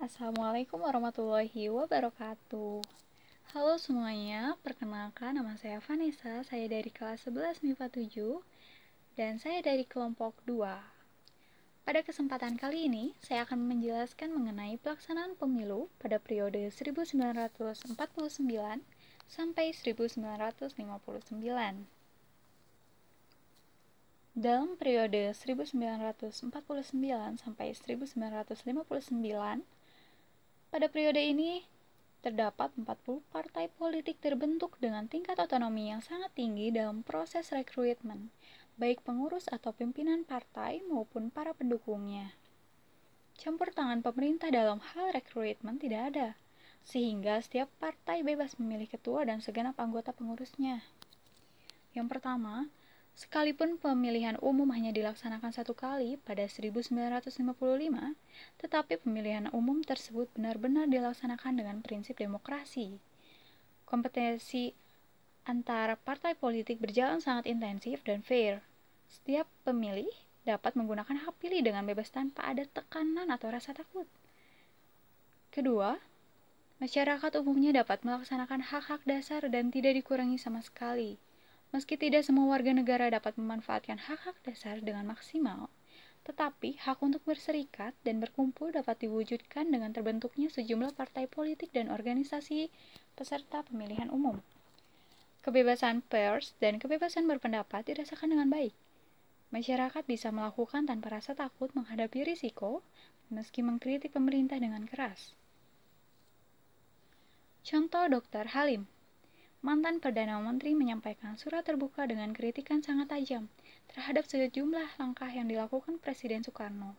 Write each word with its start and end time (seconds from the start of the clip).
Assalamualaikum 0.00 0.80
warahmatullahi 0.80 1.68
wabarakatuh. 1.68 2.80
Halo 3.52 3.76
semuanya, 3.76 4.56
perkenalkan 4.64 5.36
nama 5.36 5.60
saya 5.60 5.76
Vanessa, 5.84 6.40
saya 6.40 6.64
dari 6.72 6.88
kelas 6.88 7.28
11 7.28 7.60
MIPA 7.60 8.08
7 8.08 8.40
dan 9.20 9.36
saya 9.36 9.60
dari 9.60 9.84
kelompok 9.84 10.40
2 10.48 10.56
Pada 11.84 12.00
kesempatan 12.00 12.56
kali 12.56 12.88
ini, 12.88 13.12
saya 13.20 13.44
akan 13.44 13.60
menjelaskan 13.60 14.32
mengenai 14.32 14.80
pelaksanaan 14.80 15.36
pemilu 15.36 15.92
pada 16.00 16.16
periode 16.16 16.72
1949 16.72 17.92
sampai 19.28 19.66
1959 19.76 20.80
dalam 24.40 24.80
periode 24.80 25.36
1949 25.36 26.48
sampai 27.36 27.68
1959, 27.76 28.40
pada 30.70 30.86
periode 30.86 31.18
ini, 31.18 31.66
terdapat 32.22 32.70
40 32.78 33.26
partai 33.34 33.66
politik 33.74 34.22
terbentuk 34.22 34.78
dengan 34.78 35.10
tingkat 35.10 35.34
otonomi 35.34 35.90
yang 35.90 35.98
sangat 35.98 36.30
tinggi 36.38 36.70
dalam 36.70 37.02
proses 37.02 37.50
rekrutmen, 37.50 38.30
baik 38.78 39.02
pengurus 39.02 39.50
atau 39.50 39.74
pimpinan 39.74 40.22
partai 40.22 40.78
maupun 40.86 41.34
para 41.34 41.50
pendukungnya. 41.50 42.38
Campur 43.34 43.74
tangan 43.74 43.98
pemerintah 44.04 44.54
dalam 44.54 44.78
hal 44.78 45.10
rekrutmen 45.10 45.82
tidak 45.82 46.14
ada, 46.14 46.28
sehingga 46.86 47.42
setiap 47.42 47.66
partai 47.82 48.22
bebas 48.22 48.54
memilih 48.60 48.86
ketua 48.86 49.26
dan 49.26 49.42
segenap 49.42 49.74
anggota 49.80 50.14
pengurusnya. 50.14 50.86
Yang 51.96 52.06
pertama, 52.14 52.70
Sekalipun 53.18 53.76
pemilihan 53.76 54.38
umum 54.40 54.70
hanya 54.74 54.90
dilaksanakan 54.94 55.52
satu 55.52 55.76
kali 55.76 56.16
pada 56.22 56.46
1955, 56.46 57.36
tetapi 58.58 58.98
pemilihan 59.02 59.50
umum 59.52 59.84
tersebut 59.84 60.30
benar-benar 60.34 60.88
dilaksanakan 60.88 61.60
dengan 61.60 61.76
prinsip 61.84 62.16
demokrasi. 62.16 62.96
Kompetisi 63.84 64.72
antara 65.44 65.98
partai 65.98 66.38
politik 66.38 66.78
berjalan 66.78 67.18
sangat 67.18 67.50
intensif 67.50 68.00
dan 68.06 68.22
fair. 68.22 68.62
Setiap 69.10 69.50
pemilih 69.66 70.10
dapat 70.46 70.72
menggunakan 70.78 71.26
hak 71.26 71.34
pilih 71.42 71.60
dengan 71.60 71.84
bebas 71.84 72.08
tanpa 72.08 72.46
ada 72.46 72.64
tekanan 72.64 73.28
atau 73.28 73.52
rasa 73.52 73.76
takut. 73.76 74.08
Kedua, 75.50 75.98
masyarakat 76.78 77.34
umumnya 77.42 77.82
dapat 77.82 78.06
melaksanakan 78.06 78.70
hak-hak 78.70 79.02
dasar 79.04 79.44
dan 79.50 79.68
tidak 79.74 79.98
dikurangi 79.98 80.38
sama 80.38 80.62
sekali. 80.62 81.18
Meski 81.70 81.94
tidak 81.94 82.26
semua 82.26 82.50
warga 82.50 82.74
negara 82.74 83.06
dapat 83.14 83.38
memanfaatkan 83.38 84.02
hak-hak 84.10 84.34
dasar 84.42 84.82
dengan 84.82 85.06
maksimal, 85.06 85.70
tetapi 86.26 86.82
hak 86.82 86.98
untuk 86.98 87.22
berserikat 87.22 87.94
dan 88.02 88.18
berkumpul 88.18 88.74
dapat 88.74 89.06
diwujudkan 89.06 89.70
dengan 89.70 89.94
terbentuknya 89.94 90.50
sejumlah 90.50 90.98
partai 90.98 91.30
politik 91.30 91.70
dan 91.70 91.86
organisasi 91.86 92.74
peserta 93.14 93.62
pemilihan 93.62 94.10
umum. 94.10 94.42
Kebebasan 95.46 96.02
pers 96.04 96.58
dan 96.58 96.82
kebebasan 96.82 97.30
berpendapat 97.30 97.86
dirasakan 97.86 98.34
dengan 98.34 98.50
baik. 98.50 98.74
Masyarakat 99.54 100.02
bisa 100.10 100.34
melakukan 100.34 100.90
tanpa 100.90 101.22
rasa 101.22 101.38
takut 101.38 101.70
menghadapi 101.78 102.26
risiko, 102.26 102.82
meski 103.30 103.62
mengkritik 103.62 104.10
pemerintah 104.10 104.58
dengan 104.58 104.90
keras. 104.90 105.38
Contoh 107.62 108.10
Dr. 108.10 108.58
Halim 108.58 108.90
mantan 109.60 110.00
Perdana 110.00 110.40
Menteri 110.40 110.72
menyampaikan 110.72 111.36
surat 111.36 111.68
terbuka 111.68 112.08
dengan 112.08 112.32
kritikan 112.32 112.80
sangat 112.80 113.12
tajam 113.12 113.52
terhadap 113.92 114.24
sejumlah 114.24 114.96
langkah 114.96 115.28
yang 115.28 115.44
dilakukan 115.44 116.00
Presiden 116.00 116.40
Soekarno. 116.40 116.96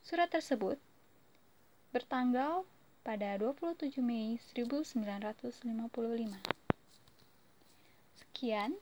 Surat 0.00 0.32
tersebut 0.32 0.80
bertanggal 1.92 2.64
pada 3.04 3.36
27 3.36 4.00
Mei 4.00 4.40
1955. 4.56 5.60
Sekian 8.16 8.80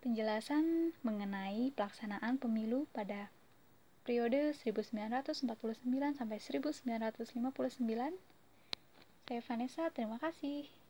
penjelasan 0.00 0.96
mengenai 1.04 1.76
pelaksanaan 1.76 2.40
pemilu 2.40 2.88
pada 2.96 3.28
periode 4.08 4.56
1949 4.56 5.44
sampai 6.16 6.38
1959. 6.40 8.16
Saya 9.26 9.42
Vanessa, 9.44 9.90
terima 9.92 10.16
kasih. 10.22 10.85